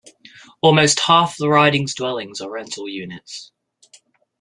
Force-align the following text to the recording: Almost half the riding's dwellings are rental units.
Almost 0.61 1.01
half 1.01 1.37
the 1.37 1.47
riding's 1.47 1.93
dwellings 1.93 2.41
are 2.41 2.49
rental 2.49 2.89
units. 2.89 3.51